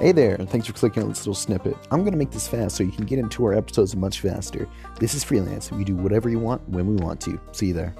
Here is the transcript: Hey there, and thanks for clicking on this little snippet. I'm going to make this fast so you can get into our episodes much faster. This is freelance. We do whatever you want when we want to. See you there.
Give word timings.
Hey 0.00 0.12
there, 0.12 0.36
and 0.36 0.48
thanks 0.48 0.68
for 0.68 0.72
clicking 0.74 1.02
on 1.02 1.08
this 1.08 1.22
little 1.22 1.34
snippet. 1.34 1.76
I'm 1.90 2.02
going 2.02 2.12
to 2.12 2.18
make 2.18 2.30
this 2.30 2.46
fast 2.46 2.76
so 2.76 2.84
you 2.84 2.92
can 2.92 3.04
get 3.04 3.18
into 3.18 3.44
our 3.44 3.52
episodes 3.52 3.96
much 3.96 4.20
faster. 4.20 4.68
This 5.00 5.12
is 5.12 5.24
freelance. 5.24 5.72
We 5.72 5.82
do 5.82 5.96
whatever 5.96 6.28
you 6.28 6.38
want 6.38 6.66
when 6.68 6.86
we 6.86 6.94
want 6.94 7.20
to. 7.22 7.40
See 7.50 7.66
you 7.66 7.74
there. 7.74 7.96